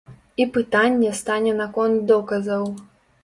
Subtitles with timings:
[0.43, 2.65] І пытанне стане наконт доказаў.